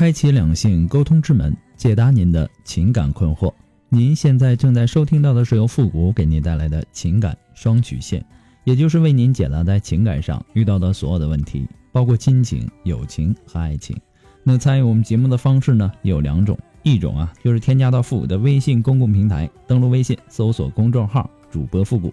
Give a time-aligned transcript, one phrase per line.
[0.00, 3.52] 开启两性沟通之门，解答您的情感困惑。
[3.90, 8.24] 您现在正在收听到的是由复古给您带来的情感双曲线，
[8.64, 13.94] 也就是为您解答在情感上遇到的所有的问题，包括亲情、友情和爱情。
[14.42, 22.10] 那参与我们节目的方式呢有两种，一种啊就是添加到复古的微信公共平台，登录微信搜索公众号主播复古，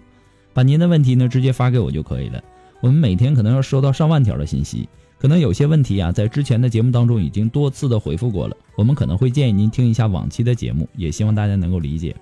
[0.52, 2.38] 把您的问题呢直接发给我就可以了。
[2.82, 4.86] 我们每天可能要收到上万条的信息。
[5.18, 12.14] 可能有些问题啊，在之前的节目当中已经多次的回复过了，我们可能会建议您听一下往期的节目，也希望大家能够理解。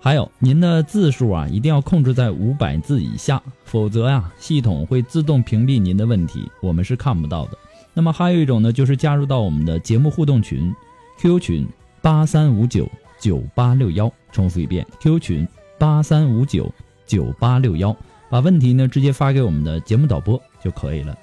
[0.00, 7.56] 还有，您的字数啊，一定要控制在五百字以下，否则呀，系统会自动屏蔽您的问题，我们是看不到的。
[7.94, 10.74] 那么还有一种呢，就是加入到我们的节目互动群
[11.20, 11.66] ，QQ 群
[12.02, 12.86] 八三五九
[13.18, 16.70] 九八六幺，重复一遍，QQ 群八三五九
[17.06, 17.96] 九八六幺，
[18.28, 21.16] 把问题呢直接发给我们的节目导播就可以了。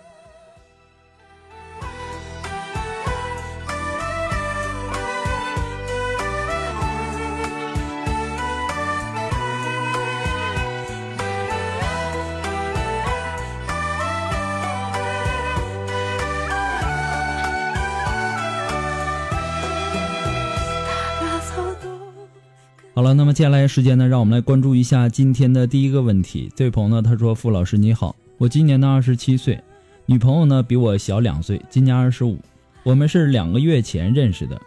[23.01, 26.51] 好了，那么接下来时间呢，让我们来关注一下今天的第一个问题。
[26.55, 29.59] 这位朋友呢，他说：“傅老师你好，我今年呢二十七岁，
[30.05, 32.37] 女朋友呢比我小两岁，今年二十五，
[32.83, 34.61] 我们是两个月前认识的，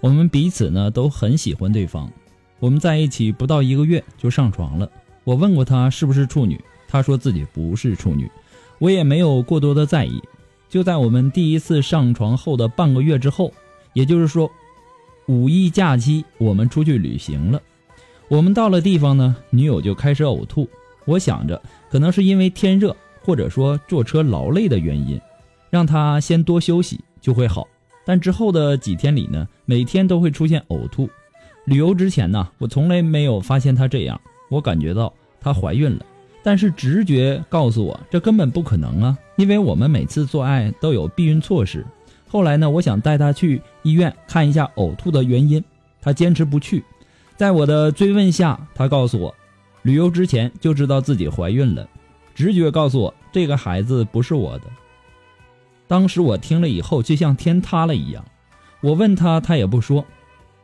[0.00, 2.10] 我们彼此呢都很喜欢对方，
[2.58, 4.90] 我们在一起不到一个月就上床了。
[5.22, 6.58] 我问过她是不是处女，
[6.88, 8.30] 她说自己不是处女，
[8.78, 10.22] 我也没有过多的在意。
[10.70, 13.52] 就在我们第一次上床后的半个月之后，
[13.92, 14.50] 也就是说，
[15.26, 17.60] 五一假期我们出去旅行了。”
[18.28, 20.68] 我们到了地方呢，女友就开始呕吐。
[21.04, 25.20] 我想着可能是因为天热，或者说坐车劳累的原因，
[25.68, 27.68] 让她先多休息就会好。
[28.06, 31.08] 但之后的几天里呢，每天都会出现呕吐。
[31.66, 34.18] 旅游之前呢，我从来没有发现她这样。
[34.48, 36.04] 我感觉到她怀孕了，
[36.42, 41.84] 但是直觉告诉我这根本不可能啊，因为我们每次做爱都有避孕措施。
[42.26, 45.62] 后来呢，我想带她去医院看一下呕吐的原因，
[46.00, 46.82] 她坚持不去。
[47.36, 49.34] 在我的追问下，她告诉我，
[49.82, 51.88] 旅游之前就知道自己怀孕了，
[52.34, 54.64] 直觉告诉我这个孩子不是我的。
[55.88, 58.24] 当时我听了以后，就像天塌了一样。
[58.80, 60.04] 我问他，他也不说。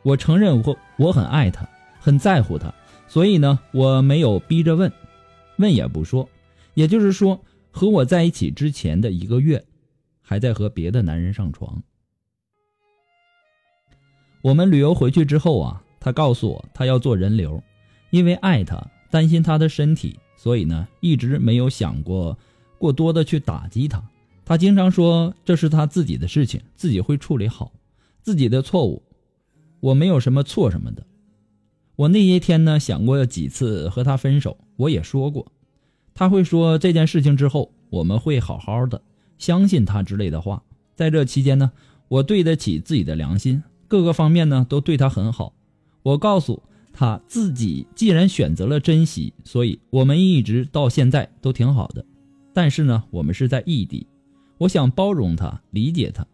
[0.01, 1.67] 我承认我我很爱他，
[1.99, 2.73] 很在乎他，
[3.07, 4.91] 所以呢，我没有逼着问，
[5.57, 6.27] 问也不说。
[6.73, 7.39] 也就是说，
[7.69, 9.63] 和我在一起之前的一个月，
[10.21, 11.83] 还在和别的男人上床。
[14.41, 15.83] 我们旅游回去之后啊。
[16.01, 17.63] 他告诉我，他要做人流，
[18.09, 22.37] 因为爱他，担心他的身体，所以呢，一直没有想过
[22.79, 24.03] 过多的去打击他。
[24.43, 27.71] 他经常说这是他自己的事情，自己会处理好
[28.21, 29.03] 自己的错误。
[29.79, 31.05] 我没有什么错什么的。
[31.95, 35.51] 我那些天呢，想过几次和他分手，我也说过，
[36.15, 39.01] 他会说这件事情之后我们会好好的，
[39.37, 40.63] 相信他之类的话。
[40.95, 41.71] 在这期间呢，
[42.07, 45.53] 我对得起自己的良心，各个方面呢都对他很好。
[46.03, 52.03] 我告诉他自己，既然选择了珍惜，所以我们一直到现在都挺好的。
[52.53, 54.07] 但是呢，我们是在异地，
[54.57, 56.25] 我想包容他，理解他，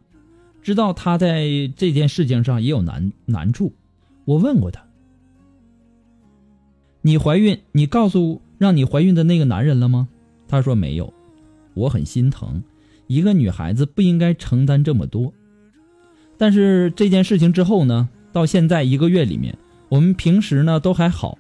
[0.62, 1.46] 知道他在
[1.76, 3.74] 这件事情上也有难难处。
[4.26, 4.84] 我问过他
[7.02, 10.08] ：“你怀孕，你告诉让你怀孕的那个男人了吗？”
[10.48, 11.14] 他说没有。
[11.74, 12.64] 我很心疼，
[13.06, 15.32] 一个女孩子不应该承担这么多。
[16.38, 18.10] 但是这件事情之后呢？
[18.38, 19.58] 到现在一个月里面，
[19.90, 21.36] 我们平时呢都还好，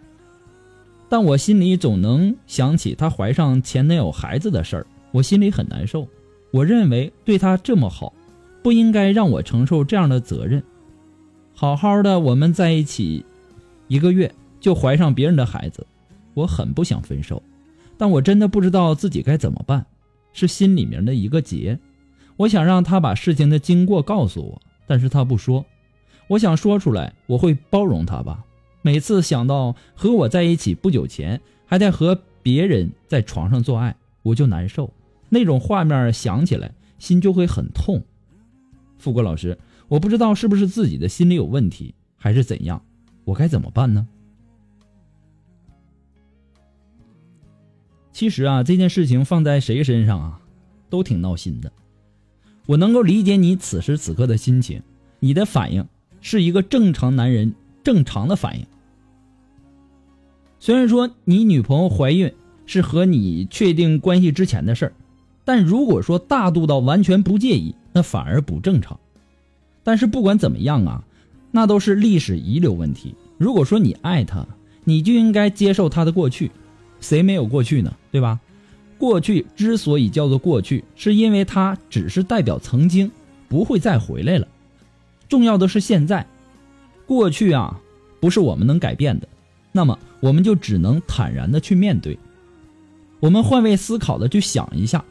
[1.07, 6.07] 但我心里总能想起她怀上前男友孩子的事儿，我心里很难受。
[6.49, 8.11] 我认为对她这么好，
[8.63, 10.63] 不应该让我承受这样的责任。
[11.53, 13.23] 好好的我们在一起
[13.88, 15.85] 一个月就怀上别人的孩子，
[16.33, 17.44] 我很不想分手，
[17.95, 19.85] 但我真的不知道自己该怎么办，
[20.33, 21.77] 是心里面的一个结。
[22.38, 25.63] 我想让他把事情的经过告诉我，但是他不说。
[26.27, 28.44] 我想说出来，我会包容他吧。
[28.81, 34.94] 每次想到和我在一起不久前还在和别人在床上做爱，我就难受，
[35.29, 38.01] 那种画面想起来心就会很痛。
[38.97, 39.57] 富国老师，
[39.88, 42.81] 我不知道是不是自己的心理有问题，还是怎样，
[43.25, 44.07] 我该怎么办呢？
[48.12, 50.41] 其实啊，这件事情放在谁身上啊，
[50.89, 51.71] 都挺闹心的。
[52.65, 54.81] 我能够理解你此时此刻的心情，
[55.19, 55.88] 你的反应
[56.21, 57.53] 是一个正常男人
[57.83, 58.65] 正常的反应。
[60.59, 62.33] 虽然说你女朋友怀孕
[62.65, 64.93] 是和你确定关系之前的事儿，
[65.45, 68.99] 但如果说大度到完全不介意，那反而不正常。
[69.83, 71.03] 但是不管怎么样啊，
[71.51, 73.15] 那都是历史遗留问题。
[73.37, 74.45] 如果说你爱她，
[74.83, 76.51] 你就应该接受她的过去。
[76.99, 77.95] 谁没有过去呢？
[78.11, 78.39] 对吧？
[78.97, 83.11] 过去之所以叫做过去，是因为它只是代表曾经，
[83.47, 84.47] 不会再回来了。
[85.29, 86.25] 重要的是现在，
[87.06, 87.79] 过去啊，
[88.19, 89.27] 不是我们能改变的。
[89.71, 92.18] 那么，我们就只能坦然的去面对。
[93.19, 95.03] 我们换位思考的去想一下，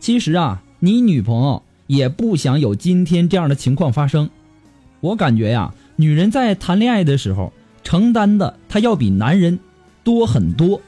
[0.00, 4.28] 其实啊，你女朋友也不想有今天这样的情况发生。
[5.00, 7.52] 我感觉呀，女人在谈恋爱的时候
[7.84, 9.58] 承担的，她要比男人
[10.02, 10.80] 多很多。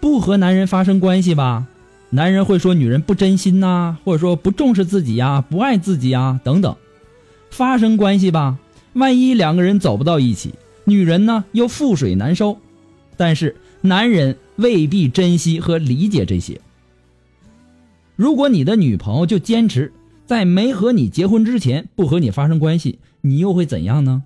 [0.00, 1.66] 不和男人发生关系吧，
[2.10, 6.74] 男人会说女人不真心呐，或者说不重视自己呀，不爱自己呀，等等。
[7.56, 8.58] 发生关系吧，
[8.92, 10.52] 万一两个人走不到一起，
[10.84, 12.58] 女人呢又覆水难收。
[13.16, 16.60] 但是男人未必珍惜和理解这些。
[18.14, 19.90] 如果你的女朋友就坚持
[20.26, 24.22] 在没和你结婚之前不和你发生关系，你又会怎样呢？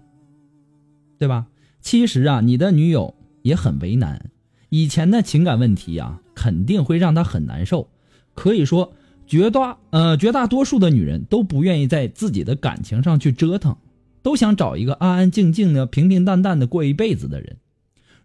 [1.17, 1.47] 对吧？
[1.81, 4.29] 其实啊，你的女友也很为难。
[4.71, 7.87] 以前的情感问题呀，肯定会让她很难受。
[8.35, 8.93] 可以说，
[9.31, 13.77] 绝大呃绝大多数的女人都不愿意在自己的感情上去折腾，
[14.23, 17.56] 都想找一个安安静静的、平平淡淡的过一辈子的人。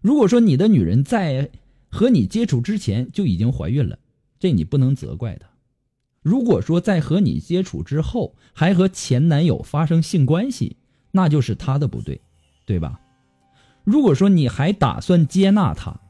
[0.00, 1.48] 如果说你的女人在
[1.88, 3.96] 和你接触之前就已经怀孕了，
[4.40, 5.46] 这你不能责怪她。
[6.22, 10.76] 如果说在和你接触之后还和前男友发生性关系，
[11.12, 12.20] 那就是她的不对，
[12.64, 13.00] 对吧？
[13.84, 16.00] 如果说你还打算接纳她，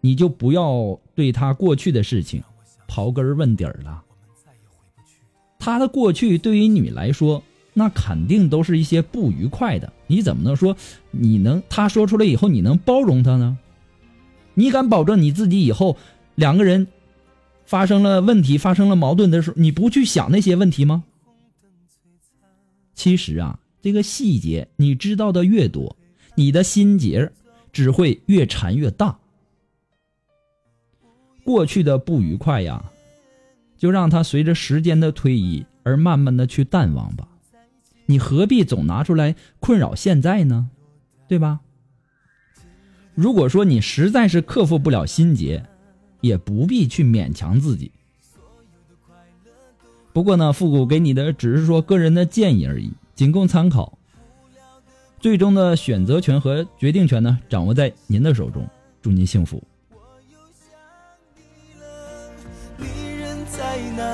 [0.00, 2.42] 你就不要对他过去的事情
[2.88, 4.02] 刨根问底儿了。
[5.60, 7.40] 他的过去对于你来说，
[7.74, 9.92] 那肯定都是一些不愉快的。
[10.08, 10.76] 你怎么能说
[11.12, 13.56] 你能他说出来以后你能包容他呢？
[14.54, 15.96] 你敢保证你自己以后
[16.34, 16.88] 两个人
[17.64, 21.04] 发生了问题、发生了矛盾的时候，你不去想那些问题吗？
[22.94, 25.96] 其实啊，这个细节你知道的越多，
[26.34, 27.30] 你的心结
[27.72, 29.18] 只会越缠越大。
[31.44, 32.84] 过去的不愉快呀，
[33.80, 37.26] 就让它随着时间的推移而慢慢的去淡忘吧。
[38.04, 40.68] 你何必总拿出来困扰现在呢？
[41.26, 41.60] 对吧？
[43.14, 45.64] 如果说你实在是克服不了心结，
[46.20, 47.90] 也不必去勉强自己。
[50.12, 53.96] 不过呢，复古给你的只是说个人的建议而已，仅供参考。
[55.20, 58.68] 最终的选择权和决定权呢，掌握在您的手中。
[59.00, 59.62] 祝您幸福。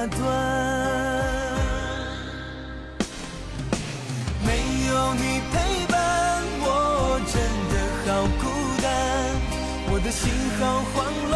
[0.08, 0.18] 断
[4.44, 4.48] 没
[4.88, 5.54] 有你陪
[5.88, 5.96] 伴，
[6.60, 6.66] 我
[7.32, 7.34] 真
[7.72, 7.74] 的
[8.06, 8.10] 好
[8.40, 8.44] 孤
[8.82, 8.84] 单，
[9.90, 10.22] 我的心
[10.58, 10.62] 好
[10.94, 10.96] 慌
[11.30, 11.35] 乱，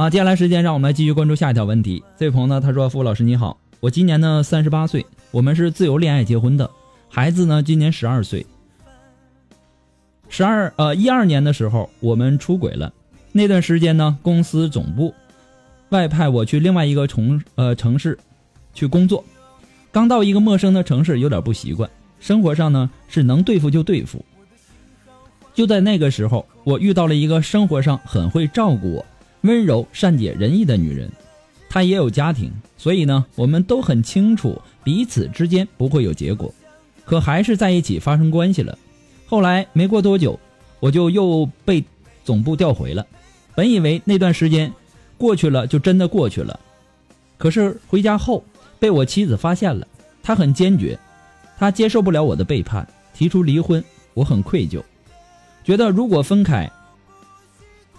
[0.00, 2.02] 啊，接下来时间让我们来继续关注下一条问题。
[2.16, 6.70] 这位朋友呢，他说：“付老师你好，我今年呢三十八岁，我们是自由恋爱结婚的，
[7.10, 8.46] 孩子呢今年十二岁。
[10.30, 12.90] 十二呃一二年的时候我们出轨了，
[13.30, 15.14] 那段时间呢公司总部
[15.90, 18.18] 外派我去另外一个城呃城市
[18.72, 19.22] 去工作，
[19.92, 21.90] 刚到一个陌生的城市，有点不习惯。
[22.20, 24.24] 生活上呢是能对付就对付。
[25.52, 29.04] 就在那个时候，我遇到了一个生活上很会照顾我、
[29.42, 31.10] 温柔善解人意的女人。
[31.68, 36.52] 她也有家庭，所以呢，我们都很清楚彼此之间不会有结果，
[37.04, 38.76] 可还是在一起发生关系了。
[39.26, 40.38] 后来没过多久，
[40.80, 41.84] 我就又被
[42.24, 43.06] 总部调回了。
[43.54, 44.72] 本以为那段时间
[45.16, 46.58] 过去了就真的过去了，
[47.38, 48.42] 可是回家后
[48.78, 49.86] 被我妻子发现了，
[50.22, 50.98] 她很坚决，
[51.58, 53.82] 她接受不了我的背叛，提出离婚。
[54.12, 54.82] 我很愧疚。
[55.62, 56.68] 觉得如果分开，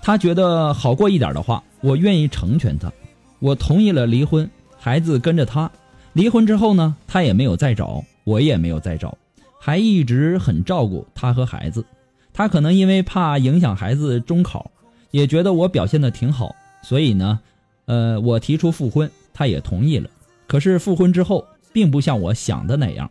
[0.01, 2.91] 他觉得好过一点的话，我愿意成全他。
[3.39, 5.69] 我同意了离婚，孩子跟着他。
[6.13, 9.17] 离婚之后呢，他也没有再找，我也没有再找，
[9.59, 11.85] 还一直很照顾他和孩子。
[12.33, 14.71] 他可能因为怕影响孩子中考，
[15.11, 17.39] 也觉得我表现的挺好，所以呢，
[17.85, 20.09] 呃，我提出复婚，他也同意了。
[20.47, 23.09] 可是复婚之后，并不像我想的那样，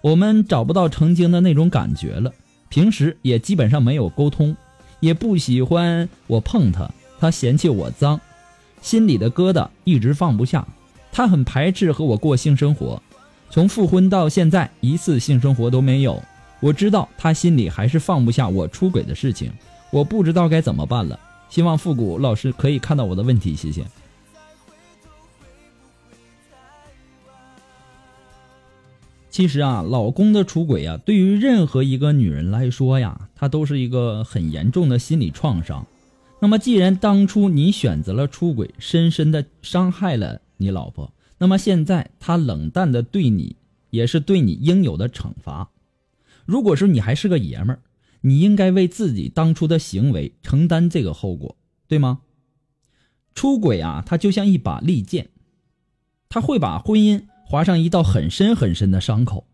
[0.00, 2.32] 我们找不到曾经的那种感觉了。
[2.68, 4.56] 平时也基本上没有沟通，
[5.00, 6.88] 也不喜欢我碰他，
[7.18, 8.20] 他嫌弃我脏，
[8.80, 10.66] 心里的疙瘩一直放不下。
[11.12, 13.02] 他很排斥和我过性生活，
[13.50, 16.22] 从复婚到现在一次性生活都没有。
[16.60, 19.50] 我知道他心里还是放不下我出轨的事情，
[19.90, 21.18] 我不知道该怎么办了。
[21.48, 23.84] 希望复古老师可以看到我的问题，谢谢。
[29.30, 35.86] 其实啊，老公的出轨啊，对于任何一个女人来说呀，她都是一个很严重的心理创伤。
[36.40, 43.54] 那么，既然当初你选择了出轨，深深的伤害了你老婆，那么现在她冷淡的对你，
[43.90, 45.70] 也是对你应有的惩罚。
[46.44, 47.82] 如果说你还是个爷们儿，
[48.22, 51.56] 你应该为自己当初的行为承担这个后果，
[51.86, 52.20] 对吗？
[53.34, 55.28] 出轨啊，它就像一把利剑，
[56.28, 57.22] 它会把婚姻。
[57.50, 59.44] 划上一道很深很深的伤口，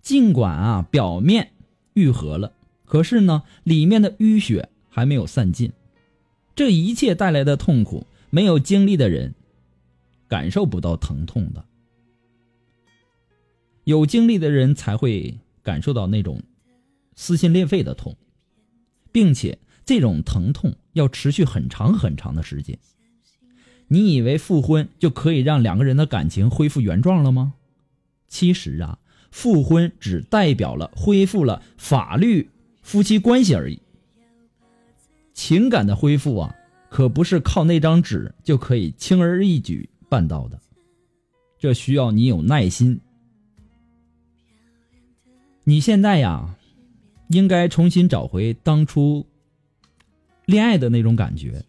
[0.00, 1.52] 尽管啊表面
[1.94, 2.52] 愈合了，
[2.84, 5.72] 可是呢里面的淤血还没有散尽。
[6.56, 9.32] 这一切带来的痛苦，没有经历的人
[10.26, 11.64] 感受不到疼痛的，
[13.84, 16.42] 有经历的人才会感受到那种
[17.14, 18.16] 撕心裂肺的痛，
[19.12, 22.76] 并且这种疼痛要持续很长很长的时间。
[23.92, 27.52] 你以为复婚就可以让两个人的感情恢复原状了吗？
[28.26, 28.98] 其实啊，
[29.30, 32.48] 复婚只代表了恢复了法律
[32.80, 33.78] 夫妻关系而已。
[35.34, 36.56] 情感的恢复啊，
[36.88, 40.58] 可不是靠那张纸就可以轻而易举办到的，
[41.58, 42.98] 这需要你有耐心。
[45.64, 46.56] 你现在呀，
[47.28, 49.26] 应该重新找回当初
[50.46, 51.62] 恋爱的那种感觉。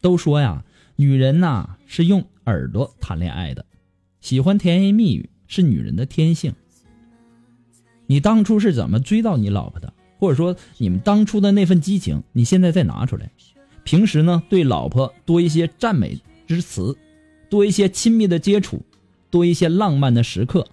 [0.00, 0.64] 都说呀。
[1.02, 3.66] 女人呐是用耳朵谈恋爱的，
[4.20, 6.54] 喜欢甜言蜜语是女人的天性。
[8.06, 9.92] 你当初是怎么追到你老婆的？
[10.16, 13.28] 或者说你们当初的那份激情，你现在再拿出来。
[13.82, 16.16] 平时呢，对老婆多一些赞美
[16.46, 16.96] 之词，
[17.50, 18.80] 多一些亲密的接触，
[19.28, 20.64] 多一些浪漫的时刻，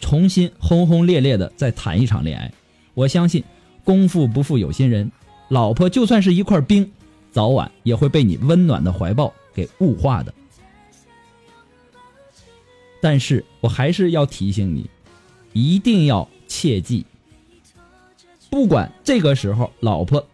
[0.00, 2.52] 重新轰轰烈烈的再谈一场恋爱。
[2.92, 3.42] 我相信，
[3.84, 5.10] 功夫不负有心人，
[5.48, 6.92] 老婆就算是一块冰。
[7.34, 10.32] 早晚也会被你温暖的怀抱给物化的，
[13.02, 14.88] 但是我还是要提醒你，
[15.52, 17.04] 一定要切记，
[18.48, 20.24] 不管这个时候老婆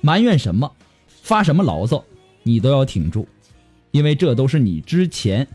[0.00, 0.74] 埋怨什么，
[1.08, 2.02] 发什么牢骚，
[2.42, 3.28] 你都要挺住，
[3.90, 5.46] 因为这都是你之前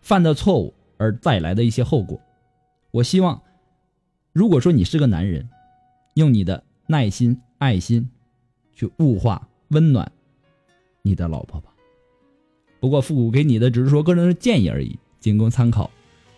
[0.00, 2.20] 犯的错误而带来的一些后果。
[2.90, 3.40] 我希望，
[4.32, 5.48] 如果说你是个男人，
[6.14, 8.10] 用你的耐心、爱心。
[8.78, 10.12] 去物化、温暖
[11.02, 11.74] 你的老婆吧。
[12.78, 15.90] 不过复古给你的只是说个人的建议而已，仅供参考。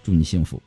[0.03, 0.59] 祝你幸福。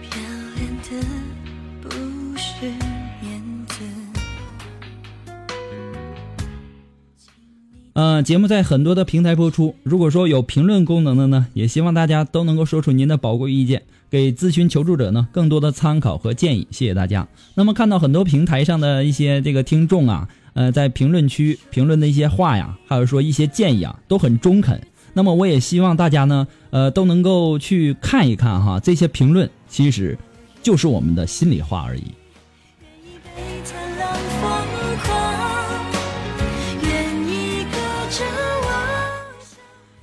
[0.00, 0.22] 漂
[0.54, 0.90] 亮的
[1.80, 1.90] 不
[2.36, 2.66] 是
[3.20, 3.61] 面
[7.94, 9.74] 嗯，节目在很多的平台播出。
[9.82, 16.66] 如果说有评论功能的呢，也希望大家都能够说出您的宝贵意见，给咨询求助者呢更多的参考和建议。
[16.70, 17.28] 谢谢大家。
[17.54, 24.80] 那么看到很多平台上的一些这个听众啊，呃，在评论区评论的一些话呀，还有说一些建议啊，都很中肯。
[25.12, 30.16] 那么我也希望大家呢，呃，都能够去看一看哈，这些评论其实
[30.62, 32.04] 就是我们的心里话而已。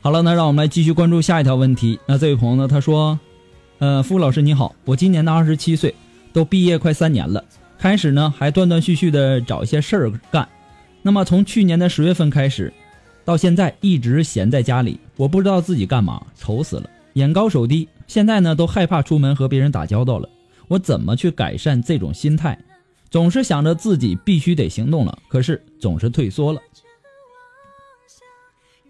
[0.09, 1.99] 好了，那让我们来继续关注下一条问题。
[2.07, 3.19] 那这位朋友呢，他说
[3.77, 5.93] ：“呃，付老师你好，我今年呢二十七岁，
[6.33, 7.45] 都毕业快三年了，
[7.77, 10.49] 开始呢还断断续续的找一些事儿干，
[11.03, 12.73] 那么从去年的十月份开始，
[13.23, 20.27] 到现在一直闲在家里，我不知道自己干嘛，愁死了，眼高手低，现在呢都害怕出门和别人打交道了，
[20.67, 22.57] 我怎么去改善这种心态？
[23.11, 26.59] 总是想着自己必须得行动了，可是总是退缩了。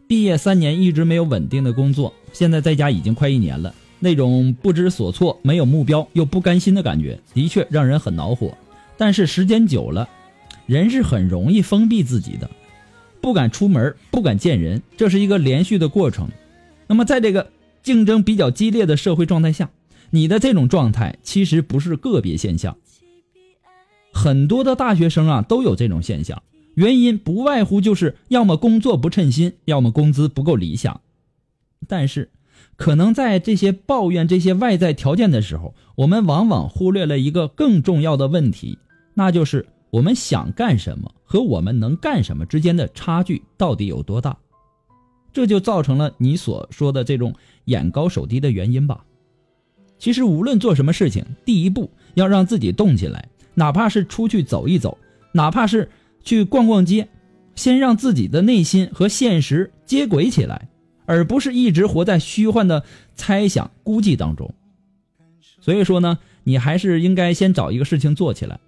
[0.09, 3.75] 毕业三年一直没有稳定的工作，现在在家已经快一年了。
[3.99, 8.57] 那种不知所措、没有目标又不甘心的感觉，的确让人很恼火。
[8.97, 10.09] 但是时间久了，
[10.65, 12.49] 人是很容易封闭自己的，
[13.21, 16.27] 不敢出门，不敢见人，这是一个连续的过程。
[16.87, 17.51] 那么在这个
[17.83, 19.69] 竞争比较激烈的社会状态下，
[20.09, 22.75] 你的这种状态其实不是个别现象。
[24.11, 26.41] 很多的大学生啊都有这种现象，
[26.75, 31.01] 原因不外乎就是要么工作不称心，要么工资不够理想。
[31.87, 32.29] 但是，
[32.75, 38.77] 可能在这些抱怨这些外在条件的时候，我们往往忽略了一个更重要的问题，
[39.13, 44.37] 那就是我们想干什么和我们能干什么之间的差距到底有多大？
[45.31, 47.33] 这就造成了你所说的这种
[47.65, 49.05] 眼高手低的原因吧。
[49.97, 53.27] 其实，无论做什么事情，第一步要让自己动起来。
[53.53, 54.97] 哪怕是出去走一走，
[55.33, 55.89] 哪怕是
[56.29, 57.07] 去逛逛街，
[57.55, 60.69] 先让自己的内心和现实接轨起来，
[61.07, 62.83] 而不是一直活在虚幻的
[63.15, 64.53] 猜想、估计当中。
[65.59, 68.59] 所以说呢，你还是应该先找一个事情做起来。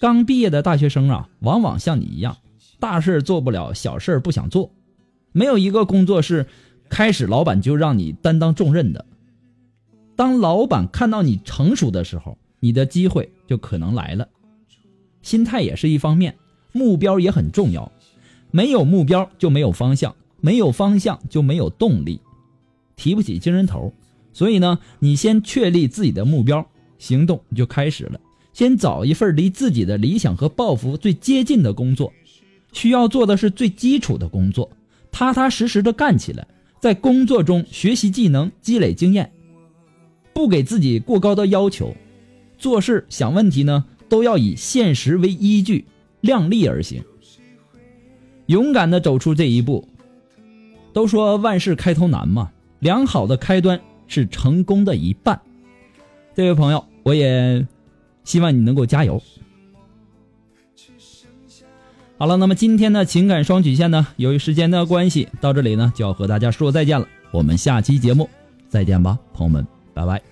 [0.00, 2.36] 刚毕业的大学生啊，往往像你一样，
[2.80, 4.72] 大事做不了，小事不想做。
[5.30, 6.44] 没有一个工作是
[6.88, 9.06] 开始老板就让你担当重任的。
[10.16, 14.26] 当老板看到你成熟的时候，你的机会就可能来了。
[15.22, 16.34] 心态也是一方面，
[16.74, 17.90] 目标也很重要。
[18.50, 22.20] 没有目标就没有方向，没有方向就没有动力，
[22.96, 23.94] 提不起精神头。
[24.32, 26.66] 所以呢，你先确立自己的目标，
[26.98, 28.20] 行动就开始了。
[28.52, 32.12] 先找一份离自己的理想和抱负最接近的工作，
[32.72, 34.68] 需要做的是最基础的工作，
[35.12, 36.44] 踏踏实实的干起来，
[36.80, 39.32] 在工作中学习技能，积累经验，
[40.32, 41.94] 不给自己过高的要求，
[42.58, 43.84] 做事想问题呢。
[44.06, 45.86] 都要以现实为依据，
[46.24, 47.04] 量力而行，
[48.46, 49.86] 勇敢的走出这一步。
[50.94, 55.38] 都说万事开头难嘛，良好的开端是成功的一半。
[56.34, 57.66] 这位朋友，我也
[58.24, 59.22] 希望你能够加油。
[62.16, 67.06] 好了，那么今天的情感双曲线呢，由于时间的关系，到这里呢就要和大家说再见了。
[67.32, 68.30] 我们下期节目
[68.68, 70.22] 再见吧，朋友们，拜拜。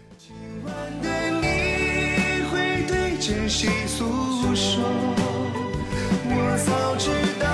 [6.58, 7.10] 早知
[7.40, 7.48] 道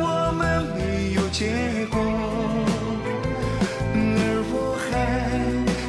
[0.00, 2.00] 我们没有结果
[3.94, 3.98] 而
[4.52, 4.90] 我还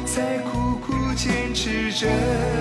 [0.06, 2.53] 在苦苦坚持着。